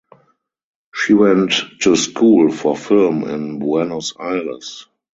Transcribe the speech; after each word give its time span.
She 0.95 1.13
went 1.13 1.53
to 1.81 1.95
school 1.95 2.51
for 2.51 2.75
film 2.75 3.23
in 3.29 3.59
Buenos 3.59 4.13
Aires. 4.19 4.87